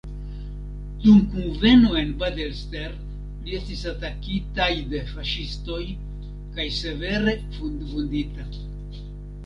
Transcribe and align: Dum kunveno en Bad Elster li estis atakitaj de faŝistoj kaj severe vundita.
Dum 1.03 1.19
kunveno 1.33 1.91
en 1.99 2.13
Bad 2.23 2.41
Elster 2.47 2.95
li 3.45 3.55
estis 3.59 3.85
atakitaj 3.93 4.71
de 4.95 5.05
faŝistoj 5.13 5.81
kaj 6.59 6.67
severe 6.83 7.41
vundita. 7.61 8.53